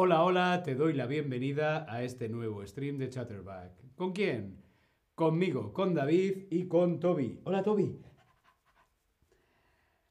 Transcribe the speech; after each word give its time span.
Hola, 0.00 0.22
hola, 0.22 0.62
te 0.62 0.76
doy 0.76 0.92
la 0.92 1.06
bienvenida 1.06 1.84
a 1.92 2.04
este 2.04 2.28
nuevo 2.28 2.64
stream 2.64 2.98
de 2.98 3.08
Chatterback. 3.10 3.72
¿Con 3.96 4.12
quién? 4.12 4.62
Conmigo, 5.16 5.72
con 5.72 5.92
David 5.92 6.46
y 6.50 6.68
con 6.68 7.00
Toby. 7.00 7.40
Hola, 7.42 7.64
Toby. 7.64 7.98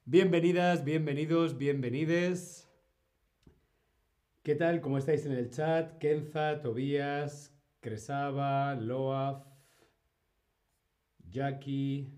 Bienvenidas, 0.03 0.83
bienvenidos, 0.83 1.57
bienvenides. 1.57 2.69
¿Qué 4.43 4.55
tal? 4.55 4.81
¿Cómo 4.81 4.97
estáis 4.97 5.25
en 5.25 5.31
el 5.31 5.51
chat? 5.51 5.97
Kenza, 5.99 6.59
Tobías, 6.59 7.57
Cresaba, 7.79 8.75
Loaf, 8.75 9.41
Jackie. 11.29 12.11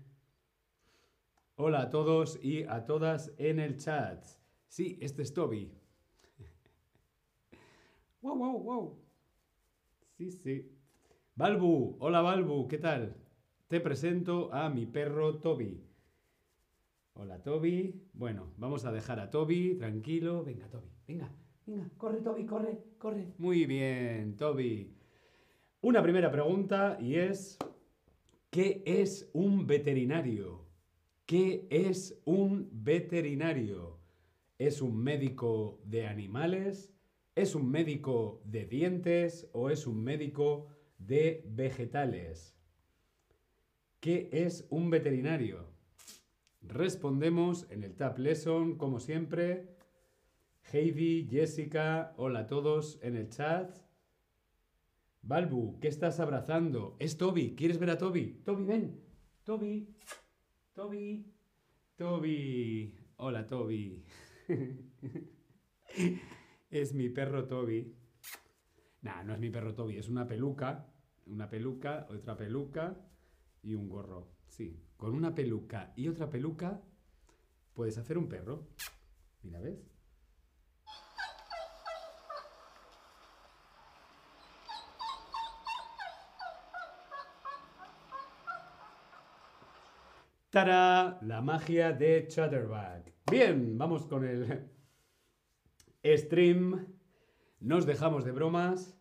Hola 1.54 1.82
a 1.82 1.90
todos 1.90 2.36
y 2.42 2.64
a 2.64 2.84
todas 2.84 3.32
en 3.38 3.60
el 3.60 3.76
chat. 3.76 4.24
Sí, 4.66 4.98
este 5.00 5.22
es 5.22 5.32
Toby. 5.32 5.79
Wow, 8.22 8.36
wow, 8.36 8.62
wow. 8.62 8.98
Sí, 10.16 10.30
sí. 10.30 10.70
Balbu, 11.34 11.96
hola 12.00 12.20
Balbu, 12.20 12.68
¿qué 12.68 12.78
tal? 12.78 13.16
Te 13.68 13.80
presento 13.80 14.52
a 14.52 14.68
mi 14.68 14.86
perro 14.86 15.38
Toby. 15.38 15.82
Hola 17.14 17.42
Toby. 17.42 18.08
Bueno, 18.12 18.52
vamos 18.56 18.84
a 18.84 18.92
dejar 18.92 19.20
a 19.20 19.30
Toby 19.30 19.76
tranquilo. 19.76 20.44
Venga, 20.44 20.68
Toby, 20.68 20.88
venga, 21.06 21.32
venga, 21.66 21.90
corre 21.96 22.20
Toby, 22.20 22.44
corre, 22.46 22.84
corre. 22.98 23.32
Muy 23.38 23.64
bien, 23.66 24.36
Toby. 24.36 24.92
Una 25.80 26.02
primera 26.02 26.30
pregunta 26.30 26.98
y 27.00 27.14
es, 27.14 27.58
¿qué 28.50 28.82
es 28.84 29.30
un 29.32 29.66
veterinario? 29.66 30.66
¿Qué 31.24 31.66
es 31.70 32.20
un 32.26 32.68
veterinario? 32.70 33.98
¿Es 34.58 34.82
un 34.82 35.02
médico 35.02 35.80
de 35.84 36.06
animales? 36.06 36.92
¿Es 37.40 37.54
un 37.54 37.70
médico 37.70 38.42
de 38.44 38.66
dientes 38.66 39.48
o 39.54 39.70
es 39.70 39.86
un 39.86 40.04
médico 40.04 40.66
de 40.98 41.42
vegetales? 41.48 42.54
¿Qué 43.98 44.28
es 44.30 44.66
un 44.68 44.90
veterinario? 44.90 45.72
Respondemos 46.60 47.66
en 47.70 47.82
el 47.82 47.96
Tab 47.96 48.18
Lesson, 48.18 48.76
como 48.76 49.00
siempre. 49.00 49.74
Heidi, 50.70 51.28
Jessica, 51.30 52.12
hola 52.18 52.40
a 52.40 52.46
todos 52.46 52.98
en 53.02 53.16
el 53.16 53.30
chat. 53.30 53.74
Balbu, 55.22 55.80
¿qué 55.80 55.88
estás 55.88 56.20
abrazando? 56.20 56.94
Es 56.98 57.16
Toby. 57.16 57.54
¿Quieres 57.56 57.78
ver 57.78 57.88
a 57.88 57.96
Toby? 57.96 58.42
Toby, 58.44 58.64
ven. 58.64 59.00
Toby. 59.44 59.88
Toby. 60.74 61.24
Toby. 61.96 62.94
Hola, 63.16 63.46
Toby. 63.46 64.04
es 66.70 66.94
mi 66.94 67.08
perro 67.08 67.46
Toby. 67.46 67.94
Nah, 69.02 69.22
no 69.24 69.34
es 69.34 69.40
mi 69.40 69.50
perro 69.50 69.74
Toby, 69.74 69.98
es 69.98 70.08
una 70.08 70.26
peluca. 70.26 70.86
Una 71.26 71.48
peluca, 71.48 72.06
otra 72.10 72.36
peluca 72.36 72.96
y 73.62 73.74
un 73.74 73.88
gorro. 73.88 74.28
Sí, 74.46 74.82
con 74.96 75.14
una 75.14 75.34
peluca 75.34 75.92
y 75.96 76.08
otra 76.08 76.30
peluca 76.30 76.80
puedes 77.74 77.98
hacer 77.98 78.18
un 78.18 78.28
perro. 78.28 78.68
Mira, 79.42 79.60
¿ves? 79.60 79.78
¡Tara! 90.50 91.20
La 91.22 91.40
magia 91.40 91.92
de 91.92 92.26
Chatterback. 92.26 93.12
Bien, 93.30 93.78
vamos 93.78 94.04
con 94.06 94.24
el 94.24 94.68
stream. 96.04 96.86
Nos 97.60 97.86
dejamos 97.86 98.24
de 98.24 98.32
bromas. 98.32 98.96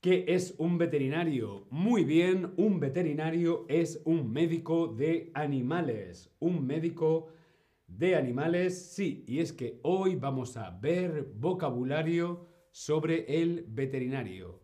¿Qué 0.00 0.24
es 0.28 0.54
un 0.56 0.78
veterinario? 0.78 1.66
Muy 1.70 2.04
bien, 2.04 2.54
un 2.56 2.80
veterinario 2.80 3.66
es 3.68 4.00
un 4.06 4.32
médico 4.32 4.88
de 4.88 5.30
animales. 5.34 6.34
Un 6.38 6.66
médico 6.66 7.28
de 7.86 8.16
animales, 8.16 8.92
sí, 8.92 9.24
y 9.26 9.40
es 9.40 9.52
que 9.52 9.78
hoy 9.82 10.14
vamos 10.16 10.56
a 10.56 10.70
ver 10.70 11.30
vocabulario 11.36 12.46
sobre 12.70 13.42
el 13.42 13.66
veterinario. 13.68 14.60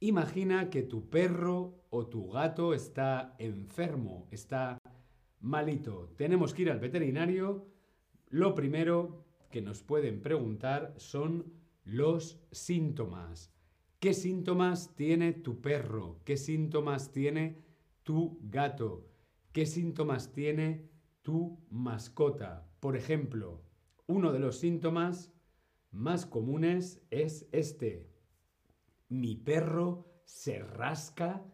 Imagina 0.00 0.68
que 0.68 0.82
tu 0.82 1.08
perro 1.08 1.84
o 1.90 2.08
tu 2.08 2.30
gato 2.30 2.74
está 2.74 3.36
enfermo, 3.38 4.26
está 4.32 4.78
malito. 5.38 6.12
Tenemos 6.16 6.54
que 6.54 6.62
ir 6.62 6.70
al 6.70 6.80
veterinario. 6.80 7.68
Lo 8.30 8.54
primero 8.54 9.26
que 9.52 9.62
nos 9.62 9.84
pueden 9.84 10.20
preguntar 10.20 10.94
son 10.96 11.52
los 11.84 12.40
síntomas. 12.50 13.54
¿Qué 14.00 14.14
síntomas 14.14 14.96
tiene 14.96 15.32
tu 15.32 15.60
perro? 15.60 16.20
¿Qué 16.24 16.36
síntomas 16.36 17.12
tiene 17.12 17.62
tu 18.02 18.40
gato? 18.42 19.06
¿Qué 19.52 19.66
síntomas 19.66 20.32
tiene 20.32 20.90
tu 21.22 21.60
mascota? 21.70 22.68
Por 22.80 22.96
ejemplo, 22.96 23.62
uno 24.06 24.32
de 24.32 24.40
los 24.40 24.58
síntomas 24.58 25.32
más 25.92 26.26
comunes 26.26 27.00
es 27.10 27.46
este. 27.52 28.10
Mi 29.08 29.36
perro 29.36 30.08
se 30.24 30.58
rasca, 30.60 31.44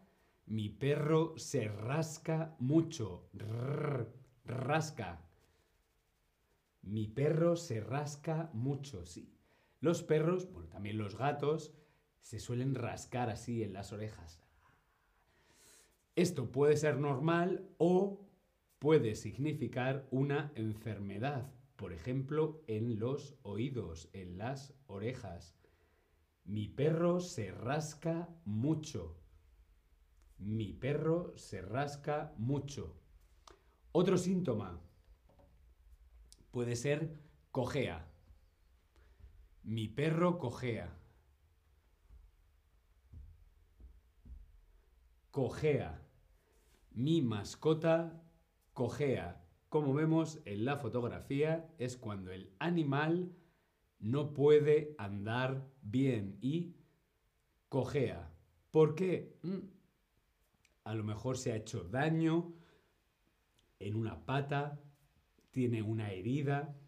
mi 0.46 0.70
perro 0.70 1.34
se 1.36 1.68
rasca 1.68 2.56
mucho. 2.60 3.28
rasca. 4.44 5.27
Mi 6.88 7.06
perro 7.06 7.54
se 7.54 7.80
rasca 7.80 8.48
mucho, 8.54 9.04
sí. 9.04 9.36
Los 9.78 10.02
perros, 10.02 10.50
bueno, 10.50 10.70
también 10.70 10.96
los 10.96 11.18
gatos, 11.18 11.74
se 12.22 12.40
suelen 12.40 12.74
rascar 12.74 13.28
así 13.28 13.62
en 13.62 13.74
las 13.74 13.92
orejas. 13.92 14.42
Esto 16.16 16.50
puede 16.50 16.78
ser 16.78 16.98
normal 16.98 17.68
o 17.76 18.26
puede 18.78 19.16
significar 19.16 20.08
una 20.10 20.50
enfermedad, 20.54 21.52
por 21.76 21.92
ejemplo, 21.92 22.64
en 22.68 22.98
los 22.98 23.36
oídos, 23.42 24.08
en 24.14 24.38
las 24.38 24.72
orejas. 24.86 25.58
Mi 26.44 26.68
perro 26.68 27.20
se 27.20 27.50
rasca 27.50 28.30
mucho. 28.46 29.20
Mi 30.38 30.72
perro 30.72 31.36
se 31.36 31.60
rasca 31.60 32.32
mucho. 32.38 32.96
Otro 33.92 34.16
síntoma 34.16 34.87
puede 36.50 36.76
ser 36.76 37.20
cojea. 37.50 38.06
Mi 39.62 39.88
perro 39.88 40.38
cojea. 40.38 40.98
cojea. 45.38 46.04
Mi 46.90 47.22
mascota 47.22 48.20
cojea. 48.72 49.44
Como 49.68 49.94
vemos 49.94 50.40
en 50.46 50.64
la 50.64 50.78
fotografía, 50.78 51.72
es 51.78 51.96
cuando 51.96 52.32
el 52.32 52.52
animal 52.58 53.36
no 54.00 54.32
puede 54.32 54.96
andar 54.98 55.70
bien 55.80 56.38
y 56.40 56.74
cojea. 57.68 58.32
¿Por 58.72 58.96
qué? 58.96 59.38
Mm. 59.42 59.68
A 60.82 60.94
lo 60.94 61.04
mejor 61.04 61.38
se 61.38 61.52
ha 61.52 61.56
hecho 61.56 61.84
daño 61.84 62.52
en 63.78 63.94
una 63.94 64.26
pata, 64.26 64.80
tiene 65.58 65.82
una 65.82 66.12
herida. 66.12 66.78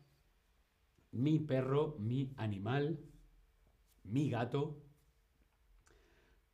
Mi 1.10 1.40
perro, 1.40 1.96
mi 1.98 2.32
animal, 2.36 3.00
mi 4.04 4.30
gato 4.30 4.80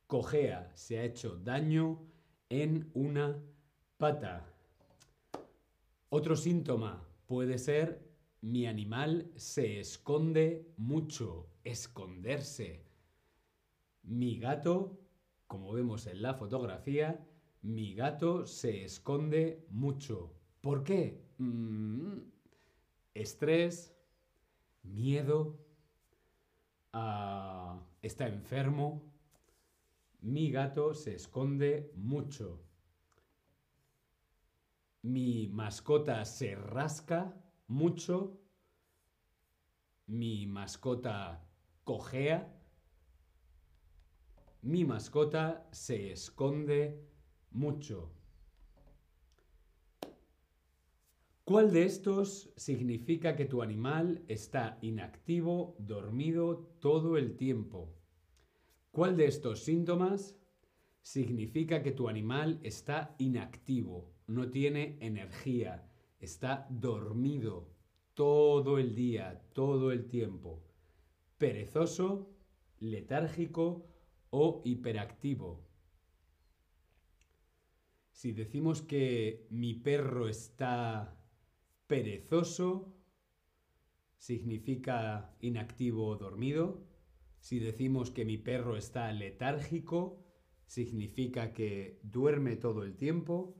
cojea, 0.07 0.71
se 0.73 0.97
ha 0.97 1.03
hecho 1.03 1.35
daño 1.35 2.07
en 2.49 2.89
una 2.95 3.39
pata. 3.97 4.51
Otro 6.09 6.35
síntoma 6.35 7.07
puede 7.27 7.59
ser 7.59 8.09
mi 8.41 8.65
animal 8.65 9.31
se 9.35 9.79
esconde 9.79 10.73
mucho, 10.75 11.51
esconderse. 11.63 12.83
Mi 14.01 14.39
gato, 14.39 14.99
como 15.45 15.71
vemos 15.71 16.07
en 16.07 16.23
la 16.23 16.33
fotografía, 16.33 17.23
mi 17.61 17.93
gato 17.93 18.47
se 18.47 18.85
esconde 18.85 19.67
mucho. 19.69 20.33
¿Por 20.61 20.83
qué? 20.83 21.26
Mm, 21.39 22.19
estrés, 23.13 23.95
miedo, 24.83 25.59
ah, 26.93 27.79
está 28.01 28.27
enfermo, 28.27 29.13
mi 30.21 30.51
gato 30.51 30.93
se 30.93 31.15
esconde 31.15 31.91
mucho. 31.95 32.63
Mi 35.03 35.47
mascota 35.47 36.25
se 36.25 36.55
rasca 36.55 37.33
mucho. 37.67 38.41
Mi 40.07 40.47
mascota 40.47 41.47
cojea. 41.83 42.53
Mi 44.63 44.83
mascota 44.85 45.67
se 45.71 46.11
esconde 46.11 47.07
mucho. 47.51 48.16
¿Cuál 51.47 51.71
de 51.71 51.85
estos 51.85 52.51
significa 52.57 53.37
que 53.37 53.45
tu 53.45 53.61
animal 53.61 54.21
está 54.27 54.77
inactivo, 54.81 55.77
dormido 55.79 56.73
todo 56.81 57.15
el 57.15 57.37
tiempo? 57.37 57.95
¿Cuál 58.91 59.15
de 59.15 59.27
estos 59.27 59.63
síntomas 59.63 60.37
significa 61.01 61.81
que 61.81 61.93
tu 61.93 62.09
animal 62.09 62.59
está 62.63 63.15
inactivo, 63.17 64.13
no 64.27 64.51
tiene 64.51 64.97
energía, 64.99 65.89
está 66.19 66.67
dormido 66.69 67.73
todo 68.13 68.77
el 68.77 68.93
día, 68.93 69.41
todo 69.53 69.93
el 69.93 70.09
tiempo? 70.09 70.65
¿Perezoso, 71.37 72.29
letárgico 72.79 73.87
o 74.31 74.61
hiperactivo? 74.65 75.65
Si 78.11 78.33
decimos 78.33 78.81
que 78.81 79.47
mi 79.49 79.75
perro 79.75 80.27
está 80.27 81.13
perezoso 81.87 82.93
significa 84.17 85.35
inactivo 85.39 86.07
o 86.07 86.15
dormido. 86.15 86.85
Si 87.39 87.59
decimos 87.59 88.11
que 88.11 88.25
mi 88.25 88.37
perro 88.37 88.75
está 88.75 89.11
letárgico, 89.11 90.25
significa 90.65 91.53
que 91.53 91.99
duerme 92.03 92.57
todo 92.57 92.83
el 92.83 92.95
tiempo. 92.95 93.55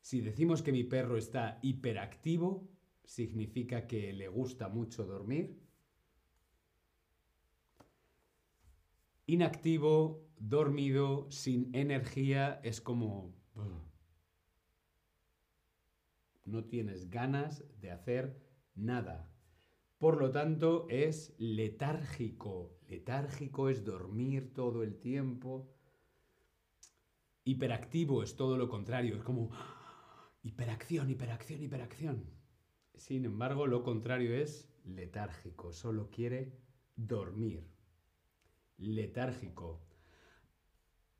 Si 0.00 0.20
decimos 0.20 0.62
que 0.62 0.72
mi 0.72 0.84
perro 0.84 1.16
está 1.16 1.58
hiperactivo, 1.62 2.68
significa 3.04 3.86
que 3.86 4.12
le 4.12 4.28
gusta 4.28 4.68
mucho 4.68 5.06
dormir. 5.06 5.58
Inactivo, 9.26 10.26
dormido, 10.38 11.30
sin 11.30 11.74
energía, 11.74 12.60
es 12.62 12.80
como 12.80 13.34
no 16.48 16.64
tienes 16.64 17.10
ganas 17.10 17.64
de 17.80 17.90
hacer 17.90 18.42
nada. 18.74 19.30
Por 19.98 20.18
lo 20.18 20.30
tanto, 20.30 20.86
es 20.88 21.34
letárgico. 21.38 22.78
Letárgico 22.88 23.68
es 23.68 23.84
dormir 23.84 24.54
todo 24.54 24.82
el 24.82 24.98
tiempo. 24.98 25.74
Hiperactivo 27.44 28.22
es 28.22 28.36
todo 28.36 28.56
lo 28.56 28.68
contrario, 28.68 29.16
es 29.16 29.22
como 29.22 29.50
hiperacción, 30.42 31.10
hiperacción, 31.10 31.62
hiperacción. 31.62 32.30
Sin 32.94 33.24
embargo, 33.24 33.66
lo 33.66 33.82
contrario 33.82 34.34
es 34.34 34.72
letárgico, 34.84 35.72
solo 35.72 36.10
quiere 36.10 36.58
dormir. 36.96 37.66
Letárgico. 38.76 39.84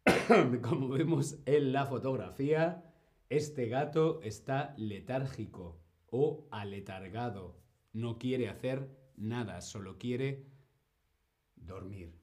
Como 0.63 0.89
vemos 0.89 1.39
en 1.47 1.73
la 1.73 1.87
fotografía, 1.87 2.88
este 3.31 3.69
gato 3.69 4.21
está 4.23 4.75
letárgico 4.79 5.81
o 6.11 6.49
aletargado. 6.51 7.61
No 7.93 8.19
quiere 8.19 8.49
hacer 8.49 8.89
nada, 9.17 9.61
solo 9.61 9.99
quiere 9.99 10.47
dormir. 11.57 12.19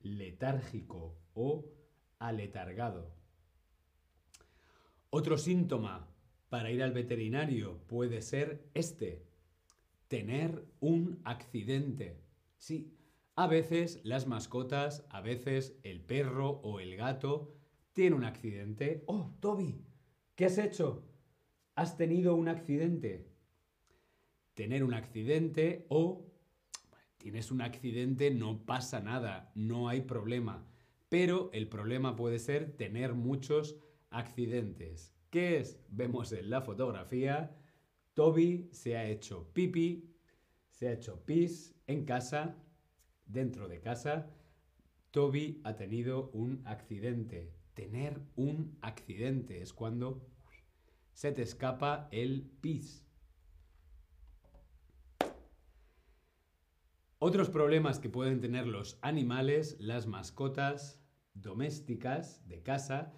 Letárgico 0.00 1.18
o 1.34 1.70
aletargado. 2.18 3.14
Otro 5.10 5.38
síntoma 5.38 6.08
para 6.48 6.70
ir 6.70 6.82
al 6.82 6.92
veterinario 6.92 7.78
puede 7.86 8.20
ser 8.22 8.68
este, 8.74 9.24
tener 10.08 10.64
un 10.80 11.20
accidente. 11.24 12.20
Sí, 12.56 12.98
a 13.36 13.46
veces 13.46 14.00
las 14.02 14.26
mascotas, 14.26 15.06
a 15.10 15.20
veces 15.20 15.78
el 15.84 16.00
perro 16.00 16.50
o 16.62 16.80
el 16.80 16.96
gato 16.96 17.54
tiene 17.92 18.16
un 18.16 18.24
accidente. 18.24 19.04
Oh, 19.06 19.34
Toby, 19.40 19.87
¿Qué 20.38 20.44
has 20.44 20.56
hecho? 20.56 21.02
¿Has 21.74 21.96
tenido 21.96 22.36
un 22.36 22.46
accidente? 22.46 23.26
Tener 24.54 24.84
un 24.84 24.94
accidente 24.94 25.84
o 25.88 26.30
tienes 27.16 27.50
un 27.50 27.60
accidente, 27.60 28.30
no 28.30 28.64
pasa 28.64 29.00
nada, 29.00 29.50
no 29.56 29.88
hay 29.88 30.02
problema. 30.02 30.64
Pero 31.08 31.50
el 31.52 31.68
problema 31.68 32.14
puede 32.14 32.38
ser 32.38 32.76
tener 32.76 33.14
muchos 33.14 33.80
accidentes. 34.10 35.12
¿Qué 35.28 35.58
es? 35.58 35.80
Vemos 35.88 36.30
en 36.30 36.50
la 36.50 36.60
fotografía, 36.60 37.56
Toby 38.14 38.68
se 38.70 38.96
ha 38.96 39.08
hecho 39.08 39.52
pipi, 39.52 40.14
se 40.70 40.86
ha 40.86 40.92
hecho 40.92 41.24
pis 41.24 41.74
en 41.88 42.04
casa, 42.04 42.62
dentro 43.26 43.66
de 43.66 43.80
casa. 43.80 44.30
Toby 45.10 45.60
ha 45.64 45.74
tenido 45.74 46.30
un 46.30 46.62
accidente 46.64 47.57
tener 47.78 48.20
un 48.34 48.76
accidente. 48.80 49.62
Es 49.62 49.72
cuando 49.72 50.26
se 51.12 51.30
te 51.30 51.42
escapa 51.42 52.08
el 52.10 52.42
pis. 52.60 53.06
Otros 57.20 57.50
problemas 57.50 58.00
que 58.00 58.08
pueden 58.08 58.40
tener 58.40 58.66
los 58.66 58.98
animales, 59.00 59.76
las 59.78 60.08
mascotas 60.08 61.00
domésticas 61.34 62.48
de 62.48 62.64
casa, 62.64 63.12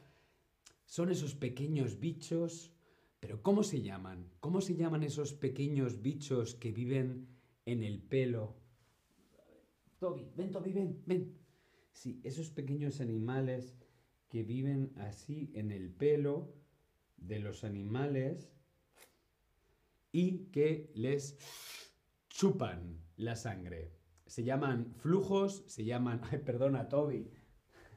son 0.84 1.10
esos 1.10 1.34
pequeños 1.34 1.98
bichos. 1.98 2.70
Pero 3.18 3.42
¿cómo 3.42 3.62
se 3.62 3.80
llaman? 3.80 4.30
¿Cómo 4.40 4.60
se 4.60 4.76
llaman 4.76 5.04
esos 5.04 5.32
pequeños 5.32 6.02
bichos 6.02 6.54
que 6.54 6.70
viven 6.70 7.28
en 7.64 7.82
el 7.82 8.02
pelo? 8.02 8.58
Toby, 9.98 10.30
ven 10.36 10.50
Toby, 10.50 10.72
ven, 10.74 11.02
ven. 11.06 11.38
Sí, 11.92 12.20
esos 12.24 12.50
pequeños 12.50 13.00
animales 13.00 13.74
que 14.30 14.42
viven 14.44 14.92
así 14.96 15.50
en 15.54 15.70
el 15.72 15.90
pelo 15.90 16.54
de 17.16 17.40
los 17.40 17.64
animales 17.64 18.50
y 20.12 20.46
que 20.46 20.90
les 20.94 21.36
chupan 22.28 23.02
la 23.16 23.36
sangre. 23.36 23.92
Se 24.26 24.44
llaman 24.44 24.94
flujos, 24.94 25.64
se 25.66 25.84
llaman... 25.84 26.20
Ay, 26.30 26.38
perdona, 26.38 26.88
Toby. 26.88 27.30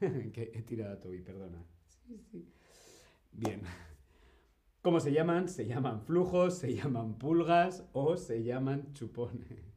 que 0.00 0.50
he 0.52 0.62
tirado 0.62 0.94
a 0.94 1.00
Toby, 1.00 1.20
perdona. 1.20 1.64
Sí, 1.86 2.18
sí. 2.30 2.52
Bien. 3.32 3.62
¿Cómo 4.82 5.00
se 5.00 5.12
llaman? 5.12 5.48
Se 5.48 5.66
llaman 5.66 6.02
flujos, 6.02 6.58
se 6.58 6.74
llaman 6.74 7.16
pulgas 7.16 7.88
o 7.92 8.16
se 8.16 8.42
llaman 8.42 8.92
chupones. 8.92 9.72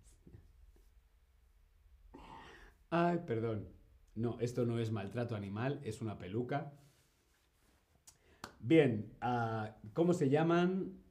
Ay, 2.90 3.20
perdón. 3.26 3.77
No, 4.18 4.40
esto 4.40 4.66
no 4.66 4.80
es 4.80 4.92
maltrato 4.92 5.36
animal, 5.36 5.80
es 5.84 6.02
una 6.02 6.18
peluca. 6.18 6.74
Bien, 8.60 9.14
ah, 9.22 9.78
¿cómo 9.94 10.16
se 10.16 10.30
llaman 10.30 11.04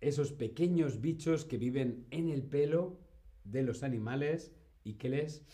esos 0.00 0.30
pequeños 0.30 1.00
bichos 1.00 1.44
que 1.44 1.58
viven 1.58 2.06
en 2.12 2.28
el 2.28 2.44
pelo 2.44 3.00
de 3.42 3.64
los 3.64 3.82
animales 3.82 4.54
y 4.84 4.94
que 4.94 5.08
les 5.08 5.44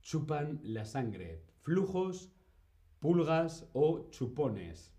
chupan 0.00 0.60
la 0.62 0.86
sangre? 0.86 1.42
Flujos, 1.60 2.32
pulgas 3.00 3.68
o 3.74 4.08
chupones. 4.08 4.94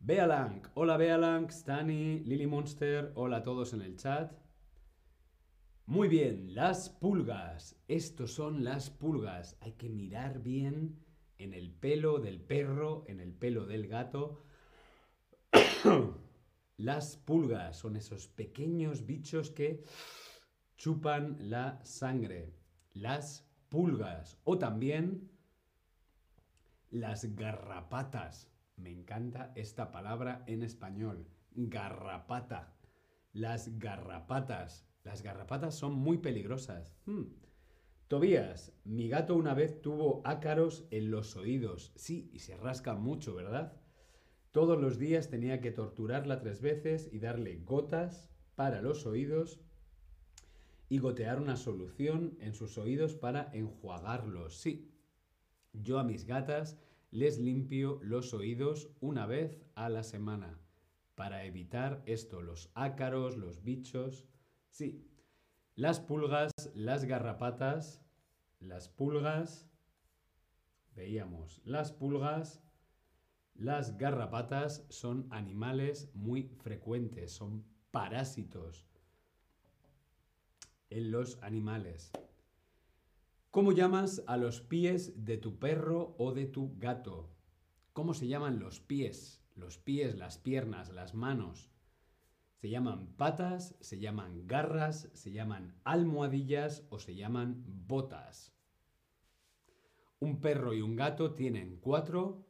Bealang, 0.00 0.68
hola 0.74 0.98
Bealang, 0.98 1.50
Stani, 1.50 2.18
Lily 2.20 2.46
Monster, 2.46 3.12
hola 3.14 3.38
a 3.38 3.42
todos 3.42 3.72
en 3.72 3.80
el 3.80 3.96
chat. 3.96 4.45
Muy 5.88 6.08
bien, 6.08 6.52
las 6.52 6.90
pulgas. 6.90 7.76
Estos 7.86 8.32
son 8.32 8.64
las 8.64 8.90
pulgas. 8.90 9.56
Hay 9.60 9.74
que 9.74 9.88
mirar 9.88 10.42
bien 10.42 10.98
en 11.38 11.54
el 11.54 11.70
pelo 11.70 12.18
del 12.18 12.40
perro, 12.40 13.04
en 13.06 13.20
el 13.20 13.32
pelo 13.32 13.66
del 13.66 13.86
gato. 13.86 14.42
las 16.76 17.16
pulgas 17.16 17.76
son 17.76 17.94
esos 17.94 18.26
pequeños 18.26 19.06
bichos 19.06 19.52
que 19.52 19.84
chupan 20.76 21.36
la 21.48 21.78
sangre. 21.84 22.52
Las 22.92 23.48
pulgas. 23.68 24.40
O 24.42 24.58
también 24.58 25.30
las 26.90 27.36
garrapatas. 27.36 28.50
Me 28.74 28.90
encanta 28.90 29.52
esta 29.54 29.92
palabra 29.92 30.42
en 30.48 30.64
español. 30.64 31.28
Garrapata. 31.52 32.74
Las 33.32 33.78
garrapatas. 33.78 34.85
Las 35.06 35.22
garrapatas 35.22 35.76
son 35.76 35.94
muy 35.94 36.18
peligrosas. 36.18 36.92
Hmm. 37.04 37.26
Tobías, 38.08 38.72
mi 38.82 39.08
gato 39.08 39.36
una 39.36 39.54
vez 39.54 39.80
tuvo 39.80 40.20
ácaros 40.24 40.84
en 40.90 41.12
los 41.12 41.36
oídos. 41.36 41.92
Sí, 41.94 42.28
y 42.32 42.40
se 42.40 42.56
rasca 42.56 42.94
mucho, 42.94 43.32
¿verdad? 43.32 43.80
Todos 44.50 44.80
los 44.80 44.98
días 44.98 45.30
tenía 45.30 45.60
que 45.60 45.70
torturarla 45.70 46.40
tres 46.40 46.60
veces 46.60 47.08
y 47.12 47.20
darle 47.20 47.58
gotas 47.58 48.32
para 48.56 48.82
los 48.82 49.06
oídos 49.06 49.60
y 50.88 50.98
gotear 50.98 51.40
una 51.40 51.56
solución 51.56 52.36
en 52.40 52.52
sus 52.52 52.76
oídos 52.76 53.14
para 53.14 53.48
enjuagarlos. 53.52 54.56
Sí, 54.56 54.92
yo 55.72 56.00
a 56.00 56.04
mis 56.04 56.24
gatas 56.26 56.80
les 57.12 57.38
limpio 57.38 58.00
los 58.02 58.34
oídos 58.34 58.90
una 58.98 59.24
vez 59.26 59.60
a 59.76 59.88
la 59.88 60.02
semana 60.02 60.58
para 61.14 61.44
evitar 61.44 62.02
esto, 62.06 62.42
los 62.42 62.72
ácaros, 62.74 63.36
los 63.36 63.62
bichos. 63.62 64.26
Sí, 64.76 65.08
las 65.74 66.00
pulgas, 66.00 66.52
las 66.74 67.06
garrapatas, 67.06 68.02
las 68.60 68.90
pulgas, 68.90 69.66
veíamos 70.94 71.62
las 71.64 71.92
pulgas, 71.92 72.62
Las 73.54 73.96
garrapatas 73.96 74.84
son 74.90 75.28
animales 75.30 76.10
muy 76.12 76.50
frecuentes, 76.62 77.32
son 77.32 77.64
parásitos 77.90 78.86
en 80.90 81.10
los 81.10 81.42
animales. 81.42 82.12
¿Cómo 83.50 83.72
llamas 83.72 84.22
a 84.26 84.36
los 84.36 84.60
pies 84.60 85.24
de 85.24 85.38
tu 85.38 85.58
perro 85.58 86.14
o 86.18 86.34
de 86.34 86.44
tu 86.44 86.76
gato? 86.76 87.30
¿Cómo 87.94 88.12
se 88.12 88.28
llaman 88.28 88.58
los 88.58 88.80
pies? 88.80 89.40
Los 89.54 89.78
pies, 89.78 90.18
las 90.18 90.36
piernas, 90.36 90.92
las 90.92 91.14
manos. 91.14 91.70
Se 92.56 92.70
llaman 92.70 93.14
patas, 93.16 93.76
se 93.80 93.98
llaman 93.98 94.46
garras, 94.46 95.10
se 95.12 95.30
llaman 95.30 95.78
almohadillas 95.84 96.86
o 96.88 96.98
se 96.98 97.14
llaman 97.14 97.62
botas. 97.66 98.54
Un 100.20 100.40
perro 100.40 100.72
y 100.72 100.80
un 100.80 100.96
gato 100.96 101.34
tienen 101.34 101.76
cuatro, 101.76 102.46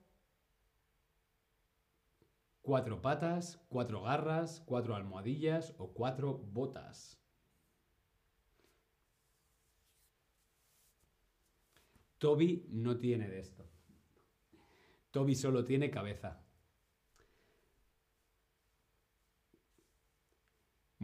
cuatro 2.63 3.03
patas, 3.03 3.61
cuatro 3.69 4.03
garras, 4.03 4.63
cuatro 4.65 4.95
almohadillas 4.95 5.75
o 5.79 5.93
cuatro 5.93 6.39
botas. 6.39 7.21
Toby 12.19 12.67
no 12.71 12.97
tiene 12.97 13.29
de 13.29 13.41
esto. 13.41 13.69
Toby 15.11 15.35
solo 15.35 15.65
tiene 15.65 15.91
cabeza. 15.91 16.46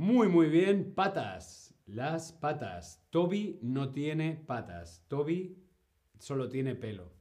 Muy, 0.02 0.26
muy 0.26 0.48
bien. 0.48 0.94
Patas. 0.96 1.76
Las 1.86 2.32
patas. 2.32 3.06
Toby 3.10 3.60
no 3.62 3.92
tiene 3.92 4.34
patas. 4.34 5.04
Toby 5.06 5.62
solo 6.18 6.48
tiene 6.48 6.74
pelo. 6.74 7.12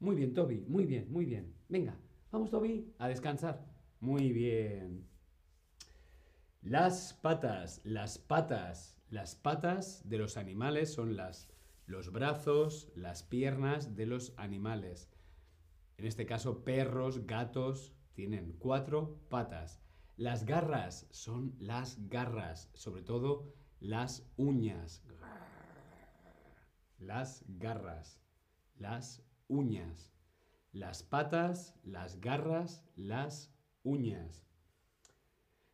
Muy 0.00 0.16
bien, 0.16 0.32
Toby. 0.32 0.64
Muy 0.68 0.86
bien, 0.86 1.12
muy 1.12 1.26
bien. 1.26 1.54
Venga, 1.68 1.94
vamos, 2.30 2.48
Toby, 2.48 2.94
a 2.96 3.08
descansar. 3.08 3.66
Muy 4.00 4.32
bien. 4.32 5.06
Las 6.62 7.12
patas. 7.12 7.82
Las 7.84 8.16
patas. 8.16 8.98
Las 9.10 9.34
patas 9.34 10.08
de 10.08 10.16
los 10.16 10.38
animales 10.38 10.94
son 10.94 11.14
las, 11.14 11.50
los 11.84 12.10
brazos, 12.10 12.90
las 12.94 13.22
piernas 13.22 13.96
de 13.96 14.06
los 14.06 14.32
animales. 14.38 15.10
En 15.98 16.06
este 16.06 16.24
caso, 16.24 16.64
perros, 16.64 17.26
gatos 17.26 17.92
tienen 18.14 18.56
cuatro 18.58 19.20
patas. 19.28 19.82
Las 20.16 20.44
garras 20.44 21.06
son 21.10 21.54
las 21.58 22.08
garras, 22.08 22.70
sobre 22.74 23.02
todo 23.02 23.54
las 23.80 24.30
uñas. 24.36 25.02
Las 26.98 27.44
garras, 27.48 28.20
las 28.76 29.24
uñas. 29.48 30.12
Las 30.72 31.02
patas, 31.02 31.74
las 31.82 32.20
garras, 32.20 32.84
las 32.94 33.54
uñas. 33.82 34.46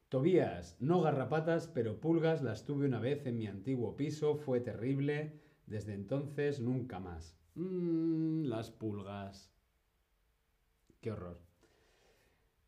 Tobías, 0.09 0.77
no 0.81 1.03
garrapatas, 1.03 1.69
pero 1.69 2.01
pulgas 2.01 2.43
las 2.43 2.65
tuve 2.65 2.87
una 2.87 2.99
vez 2.99 3.27
en 3.27 3.37
mi 3.39 3.47
antiguo 3.47 3.97
piso, 3.97 4.37
fue 4.37 4.61
terrible, 4.61 5.39
desde 5.67 5.93
entonces 5.93 6.61
nunca 6.61 6.99
más. 6.99 7.37
Mmm, 7.55 8.45
las 8.45 8.71
pulgas. 8.71 9.53
Qué 11.01 11.13
horror. 11.13 11.41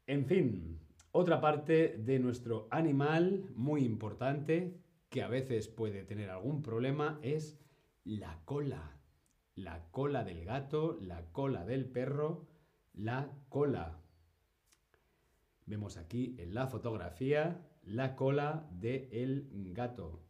En 0.06 0.26
fin, 0.26 0.80
otra 1.12 1.40
parte 1.40 1.96
de 1.98 2.18
nuestro 2.18 2.68
animal 2.70 3.50
muy 3.54 3.84
importante, 3.84 4.78
que 5.08 5.22
a 5.22 5.28
veces 5.28 5.68
puede 5.68 6.04
tener 6.04 6.30
algún 6.30 6.62
problema, 6.62 7.18
es 7.22 7.58
la 8.04 8.40
cola. 8.44 8.96
La 9.54 9.90
cola 9.90 10.24
del 10.24 10.44
gato, 10.44 10.98
la 11.00 11.32
cola 11.32 11.64
del 11.64 11.86
perro, 11.86 12.46
la 12.92 13.30
cola. 13.48 14.00
Vemos 15.66 15.96
aquí 15.96 16.36
en 16.38 16.54
la 16.54 16.66
fotografía 16.66 17.66
la 17.82 18.14
cola 18.14 18.68
del 18.70 19.48
gato. 19.74 20.22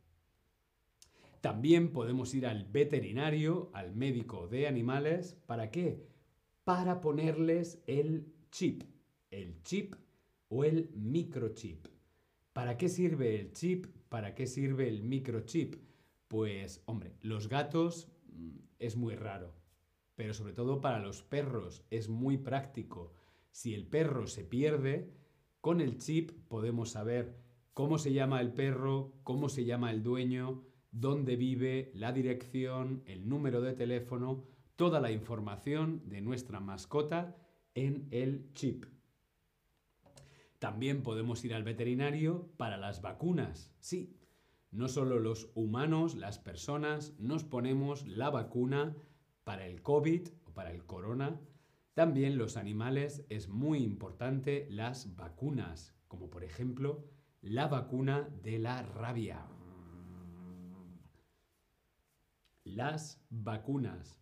También 1.40 1.92
podemos 1.92 2.34
ir 2.34 2.46
al 2.46 2.64
veterinario, 2.64 3.70
al 3.74 3.94
médico 3.94 4.48
de 4.48 4.66
animales. 4.66 5.38
¿Para 5.46 5.70
qué? 5.70 6.10
para 6.70 7.00
ponerles 7.00 7.82
el 7.88 8.32
chip, 8.52 8.84
el 9.32 9.60
chip 9.62 9.96
o 10.50 10.64
el 10.64 10.90
microchip. 10.94 11.86
¿Para 12.52 12.76
qué 12.76 12.88
sirve 12.88 13.40
el 13.40 13.52
chip? 13.52 13.86
¿Para 14.08 14.34
qué 14.34 14.46
sirve 14.46 14.88
el 14.88 15.02
microchip? 15.02 15.76
Pues, 16.28 16.82
hombre, 16.84 17.14
los 17.22 17.48
gatos 17.48 18.08
mm, 18.32 18.58
es 18.78 18.96
muy 18.96 19.14
raro, 19.14 19.54
pero 20.16 20.34
sobre 20.34 20.52
todo 20.52 20.80
para 20.80 20.98
los 20.98 21.22
perros 21.22 21.84
es 21.90 22.08
muy 22.08 22.36
práctico. 22.36 23.14
Si 23.52 23.74
el 23.74 23.86
perro 23.86 24.26
se 24.26 24.44
pierde, 24.44 25.14
con 25.60 25.80
el 25.80 25.98
chip 25.98 26.32
podemos 26.48 26.90
saber 26.90 27.36
cómo 27.72 27.98
se 27.98 28.12
llama 28.12 28.40
el 28.40 28.52
perro, 28.52 29.14
cómo 29.22 29.48
se 29.48 29.64
llama 29.64 29.92
el 29.92 30.02
dueño, 30.02 30.64
dónde 30.90 31.36
vive, 31.36 31.92
la 31.94 32.12
dirección, 32.12 33.02
el 33.06 33.28
número 33.28 33.60
de 33.60 33.74
teléfono, 33.74 34.44
toda 34.74 35.00
la 35.00 35.12
información 35.12 36.02
de 36.08 36.20
nuestra 36.20 36.58
mascota 36.58 37.36
en 37.74 38.08
el 38.10 38.52
chip. 38.54 38.86
También 40.60 41.02
podemos 41.02 41.42
ir 41.46 41.54
al 41.54 41.64
veterinario 41.64 42.52
para 42.58 42.76
las 42.76 43.00
vacunas. 43.00 43.72
Sí, 43.80 44.14
no 44.70 44.88
solo 44.88 45.18
los 45.18 45.50
humanos, 45.54 46.14
las 46.14 46.38
personas, 46.38 47.14
nos 47.18 47.44
ponemos 47.44 48.06
la 48.06 48.28
vacuna 48.28 48.94
para 49.42 49.66
el 49.66 49.80
COVID 49.80 50.28
o 50.44 50.52
para 50.52 50.70
el 50.70 50.84
corona. 50.84 51.40
También 51.94 52.36
los 52.36 52.58
animales 52.58 53.24
es 53.30 53.48
muy 53.48 53.78
importante 53.82 54.66
las 54.70 55.16
vacunas, 55.16 55.94
como 56.08 56.28
por 56.28 56.44
ejemplo 56.44 57.06
la 57.40 57.66
vacuna 57.66 58.28
de 58.42 58.58
la 58.58 58.82
rabia. 58.82 59.46
Las 62.64 63.24
vacunas. 63.30 64.19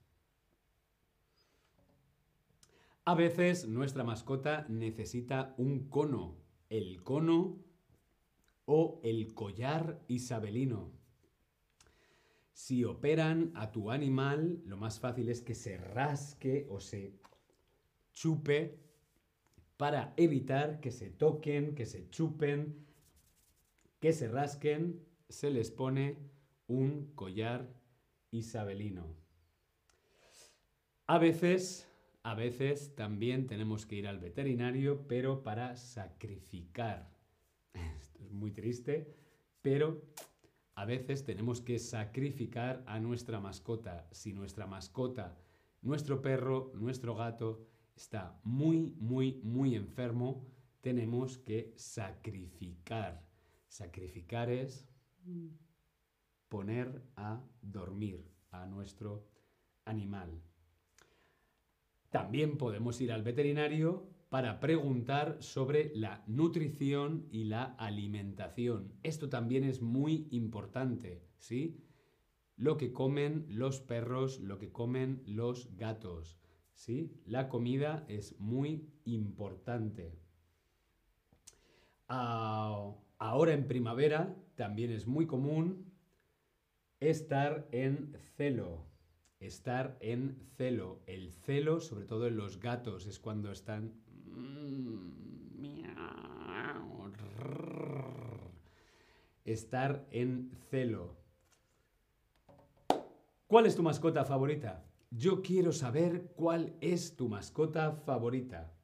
A 3.08 3.14
veces 3.14 3.66
nuestra 3.66 4.04
mascota 4.04 4.66
necesita 4.68 5.54
un 5.56 5.88
cono, 5.88 6.36
el 6.68 7.02
cono 7.02 7.56
o 8.66 9.00
el 9.02 9.32
collar 9.32 9.98
isabelino. 10.08 10.92
Si 12.52 12.84
operan 12.84 13.50
a 13.54 13.72
tu 13.72 13.90
animal, 13.90 14.60
lo 14.66 14.76
más 14.76 15.00
fácil 15.00 15.30
es 15.30 15.40
que 15.40 15.54
se 15.54 15.78
rasque 15.78 16.66
o 16.68 16.80
se 16.80 17.14
chupe 18.12 18.78
para 19.78 20.12
evitar 20.18 20.78
que 20.78 20.90
se 20.90 21.08
toquen, 21.08 21.74
que 21.74 21.86
se 21.86 22.10
chupen, 22.10 22.84
que 24.00 24.12
se 24.12 24.28
rasquen, 24.28 25.02
se 25.30 25.50
les 25.50 25.70
pone 25.70 26.18
un 26.66 27.10
collar 27.14 27.74
isabelino. 28.32 29.16
A 31.06 31.16
veces 31.16 31.87
a 32.28 32.34
veces 32.34 32.94
también 32.94 33.46
tenemos 33.46 33.86
que 33.86 33.96
ir 33.96 34.06
al 34.06 34.18
veterinario, 34.18 35.06
pero 35.08 35.42
para 35.42 35.76
sacrificar. 35.76 37.10
Esto 37.72 38.22
es 38.22 38.32
muy 38.32 38.50
triste, 38.50 39.16
pero 39.62 40.02
a 40.74 40.84
veces 40.84 41.24
tenemos 41.24 41.62
que 41.62 41.78
sacrificar 41.78 42.84
a 42.86 43.00
nuestra 43.00 43.40
mascota. 43.40 44.06
Si 44.12 44.34
nuestra 44.34 44.66
mascota, 44.66 45.38
nuestro 45.80 46.20
perro, 46.20 46.70
nuestro 46.74 47.14
gato 47.14 47.66
está 47.96 48.38
muy, 48.44 48.94
muy, 48.98 49.40
muy 49.42 49.74
enfermo, 49.74 50.44
tenemos 50.82 51.38
que 51.38 51.72
sacrificar. 51.76 53.24
Sacrificar 53.68 54.50
es 54.50 54.86
poner 56.50 57.02
a 57.16 57.42
dormir 57.62 58.22
a 58.50 58.66
nuestro 58.66 59.26
animal. 59.86 60.42
También 62.10 62.56
podemos 62.56 63.00
ir 63.00 63.12
al 63.12 63.22
veterinario 63.22 64.08
para 64.28 64.60
preguntar 64.60 65.36
sobre 65.40 65.90
la 65.94 66.22
nutrición 66.26 67.26
y 67.30 67.44
la 67.44 67.64
alimentación. 67.78 68.92
Esto 69.02 69.28
también 69.28 69.64
es 69.64 69.80
muy 69.80 70.28
importante, 70.30 71.22
¿sí? 71.38 71.82
Lo 72.56 72.76
que 72.76 72.92
comen 72.92 73.46
los 73.48 73.80
perros, 73.80 74.40
lo 74.40 74.58
que 74.58 74.70
comen 74.70 75.22
los 75.26 75.76
gatos, 75.76 76.38
¿sí? 76.74 77.12
La 77.24 77.48
comida 77.48 78.04
es 78.08 78.38
muy 78.38 78.90
importante. 79.04 80.18
Ah, 82.08 82.94
ahora 83.18 83.52
en 83.52 83.66
primavera 83.66 84.34
también 84.56 84.90
es 84.90 85.06
muy 85.06 85.26
común 85.26 85.92
estar 87.00 87.68
en 87.70 88.16
celo, 88.36 88.87
estar 89.40 89.96
en 90.00 90.36
celo. 90.56 91.00
El 91.06 91.32
celo, 91.32 91.80
sobre 91.80 92.04
todo 92.04 92.26
en 92.26 92.36
los 92.36 92.60
gatos, 92.60 93.06
es 93.06 93.18
cuando 93.18 93.52
están... 93.52 93.94
Estar 99.44 100.06
en 100.10 100.50
celo. 100.70 101.16
¿Cuál 103.46 103.66
es 103.66 103.76
tu 103.76 103.82
mascota 103.82 104.24
favorita? 104.24 104.84
Yo 105.10 105.40
quiero 105.40 105.72
saber 105.72 106.32
cuál 106.36 106.76
es 106.82 107.16
tu 107.16 107.28
mascota 107.28 107.92
favorita. 107.92 108.74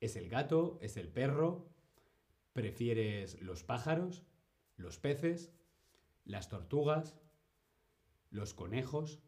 ¿Es 0.00 0.16
el 0.16 0.28
gato? 0.28 0.78
¿Es 0.82 0.96
el 0.96 1.08
perro? 1.08 1.68
¿Prefieres 2.52 3.40
los 3.40 3.62
pájaros? 3.62 4.24
¿Los 4.76 4.98
peces? 4.98 5.52
¿Las 6.24 6.48
tortugas? 6.48 7.16
¿Los 8.30 8.54
conejos? 8.54 9.20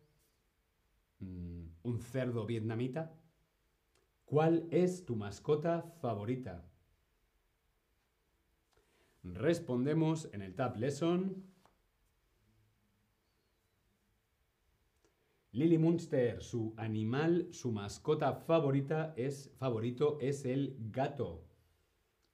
Mm, 1.21 1.67
¿Un 1.83 2.01
cerdo 2.01 2.47
vietnamita? 2.47 3.15
¿Cuál 4.25 4.67
es 4.71 5.05
tu 5.05 5.17
mascota 5.17 5.83
favorita? 6.01 6.65
Respondemos 9.23 10.29
en 10.33 10.43
el 10.43 10.55
Tab 10.55 10.77
Lesson. 10.77 11.45
Lily 15.53 15.79
Munster, 15.79 16.43
su 16.43 16.75
animal, 16.77 17.49
su 17.53 17.71
mascota 17.71 18.35
favorita 18.35 19.15
es 19.17 19.53
favorito 19.57 20.19
es 20.21 20.45
el 20.45 20.77
gato. 20.91 21.47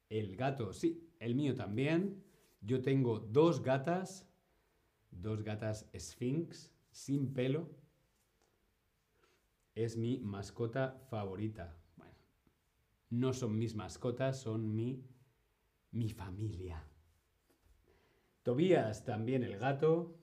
El 0.09 0.37
gato, 0.37 0.73
sí, 0.73 1.07
el 1.21 1.35
mío 1.35 1.55
también. 1.55 2.25
Yo 2.63 2.81
tengo 2.81 3.19
dos 3.21 3.63
gatas, 3.63 4.27
dos 5.11 5.43
gatas 5.43 5.89
Sphinx 5.95 6.73
sin 6.91 7.33
pelo. 7.33 7.69
Es 9.81 9.97
mi 9.97 10.19
mascota 10.19 11.01
favorita. 11.09 11.75
Bueno, 11.97 12.15
no 13.09 13.33
son 13.33 13.59
mis 13.59 13.75
mascotas, 13.75 14.39
son 14.39 14.77
mi 14.77 15.09
mi 15.91 16.11
familia. 16.11 16.87
Tobías 18.43 19.07
también 19.07 19.43
el 19.43 19.57
gato. 19.57 20.19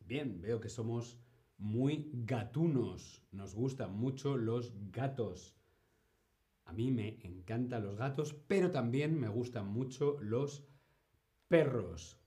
Bien, 0.00 0.40
veo 0.40 0.60
que 0.60 0.68
somos 0.68 1.20
muy 1.56 2.10
gatunos. 2.12 3.22
Nos 3.30 3.54
gustan 3.54 3.96
mucho 3.96 4.36
los 4.36 4.72
gatos. 4.90 5.54
A 6.64 6.72
mí 6.72 6.90
me 6.90 7.20
encantan 7.22 7.84
los 7.84 7.96
gatos, 7.96 8.34
pero 8.48 8.72
también 8.72 9.20
me 9.20 9.28
gustan 9.28 9.68
mucho 9.68 10.18
los 10.20 10.66
perros. 11.46 12.18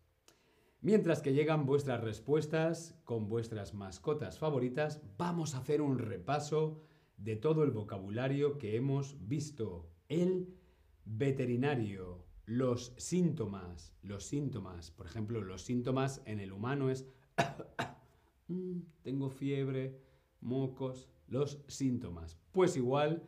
Mientras 0.82 1.22
que 1.22 1.34
llegan 1.34 1.66
vuestras 1.66 2.04
respuestas 2.04 3.00
con 3.04 3.28
vuestras 3.28 3.74
mascotas 3.74 4.38
favoritas, 4.38 5.02
vamos 5.18 5.56
a 5.56 5.60
hacer 5.60 5.82
un 5.82 5.98
repaso 5.98 6.84
de 7.18 7.36
todo 7.36 7.64
el 7.64 7.72
vocabulario 7.72 8.60
que 8.60 8.76
hemos 8.76 9.18
visto. 9.28 9.90
El 10.08 10.56
veterinario, 11.04 12.26
los 12.46 12.94
síntomas, 12.98 13.96
los 14.04 14.26
síntomas, 14.26 14.92
por 14.92 15.08
ejemplo, 15.08 15.42
los 15.42 15.64
síntomas 15.64 16.22
en 16.26 16.40
el 16.40 16.54
humano 16.54 16.92
es 16.92 17.08
mm, 18.48 18.80
tengo 19.02 19.30
fiebre, 19.30 20.00
mocos, 20.42 21.10
los 21.28 21.64
síntomas. 21.68 22.38
Pues 22.52 22.78
igual 22.78 23.24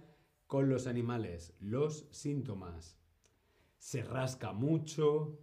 con 0.46 0.70
los 0.70 0.86
animales, 0.86 1.54
los 1.60 2.08
síntomas. 2.12 2.98
Se 3.78 4.04
rasca 4.04 4.54
mucho, 4.54 5.40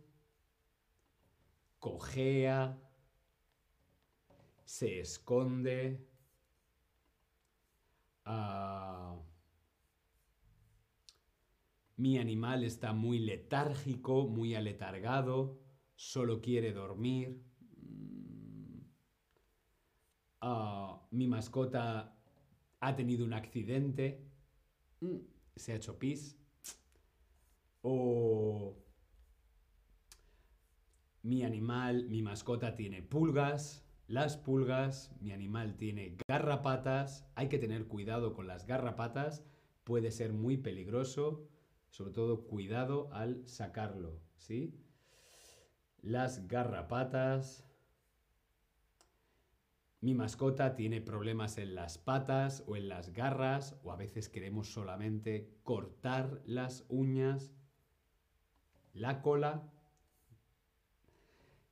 cojea, 1.79 2.79
se 4.65 5.01
esconde, 5.01 6.07
uh, 8.27 9.17
mi 11.97 12.19
animal 12.19 12.65
está 12.65 12.93
muy 12.93 13.19
letárgico, 13.19 14.27
muy 14.29 14.55
aletargado, 14.55 15.59
solo 15.95 16.41
quiere 16.41 16.73
dormir. 16.73 17.43
Mm. 17.81 18.81
Ah, 20.41 21.07
mi 21.11 21.27
mascota 21.27 22.15
ha 22.81 22.97
tenido 22.97 23.25
un 23.25 23.33
accidente, 23.33 24.29
mm, 25.01 25.17
se 25.57 25.73
ha 25.73 25.77
hecho 25.77 25.99
pis. 25.99 26.37
Mi 31.27 31.43
animal, 31.43 32.09
mi 32.09 32.23
mascota 32.23 32.77
tiene 32.77 33.03
pulgas, 33.03 33.85
las 34.07 34.37
pulgas, 34.37 35.11
mi 35.21 35.33
animal 35.33 35.77
tiene 35.77 36.17
garrapatas, 36.29 37.29
hay 37.35 37.49
que 37.49 37.59
tener 37.59 37.89
cuidado 37.89 38.33
con 38.33 38.47
las 38.47 38.65
garrapatas, 38.65 39.45
puede 39.83 40.13
ser 40.13 40.33
muy 40.33 40.57
peligroso. 40.57 41.49
Sobre 41.91 42.13
todo 42.13 42.47
cuidado 42.47 43.09
al 43.13 43.49
sacarlo, 43.49 44.21
¿sí? 44.37 44.79
Las 46.03 46.47
garrapatas. 46.47 47.65
Mi 50.01 50.15
mascota 50.15 50.77
tiene 50.77 51.01
problemas 51.01 51.57
en 51.59 51.75
las 51.75 51.97
patas 51.97 52.63
o 52.67 52.77
en 52.77 52.89
las 52.89 53.13
garras 53.13 53.81
o 53.83 53.93
a 53.93 53.97
veces 53.97 54.29
queremos 54.29 54.69
solamente 54.73 55.59
cortar 55.63 56.43
las 56.45 56.85
uñas, 56.89 57.55
la 58.93 59.23
cola. 59.23 59.73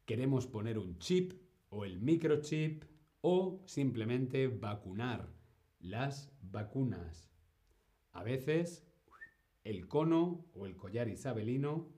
Queremos 0.04 0.46
poner 0.46 0.78
un 0.78 0.98
chip 0.98 1.32
o 1.70 1.84
el 1.84 2.00
microchip 2.00 2.84
o 3.20 3.62
simplemente 3.66 4.48
vacunar 4.48 5.28
las 5.80 6.30
vacunas. 6.42 7.30
A 8.12 8.22
veces 8.22 8.86
el 9.64 9.88
cono 9.88 10.44
o 10.54 10.66
el 10.66 10.76
collar 10.76 11.08
isabelino. 11.08 11.88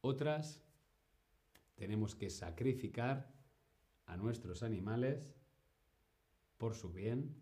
Otras 0.00 0.64
tenemos 1.74 2.14
que 2.14 2.30
sacrificar 2.30 3.30
a 4.06 4.16
nuestros 4.16 4.62
animales 4.62 5.34
por 6.56 6.74
su 6.74 6.92
bien. 6.92 7.36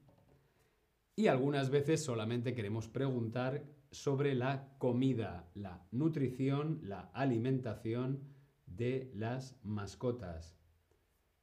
Y 1.15 1.29
algunas 1.29 1.71
veces 1.71 2.05
solamente 2.05 2.55
queremos 2.55 2.89
preguntar 2.89 3.65
sobre 3.91 4.35
la 4.35 4.77
comida, 4.79 5.49
la 5.55 5.87
nutrición, 5.91 6.81
la 6.83 7.11
alimentación 7.15 8.38
de 8.79 9.11
las 9.15 9.59
mascotas. 9.63 10.57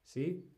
¿Sí? 0.03 0.49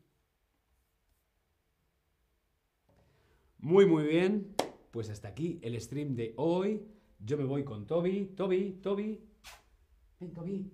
Muy, 3.58 3.84
muy 3.84 4.04
bien 4.04 4.54
pues 4.90 5.10
hasta 5.10 5.28
aquí 5.28 5.60
el 5.62 5.80
stream 5.80 6.14
de 6.16 6.34
hoy. 6.36 6.82
Yo 7.20 7.36
me 7.36 7.44
voy 7.44 7.64
con 7.64 7.86
Toby. 7.86 8.32
Toby, 8.36 8.80
Toby. 8.82 9.20
Ven, 10.18 10.32
Toby. 10.32 10.72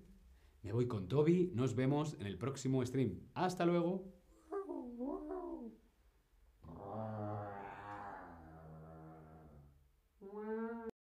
Me 0.63 0.71
voy 0.71 0.87
con 0.87 1.07
Toby. 1.07 1.51
Nos 1.53 1.75
vemos 1.75 2.15
en 2.19 2.27
el 2.27 2.37
próximo 2.37 2.85
stream. 2.85 3.19
Hasta 3.33 3.65
luego. 3.65 4.14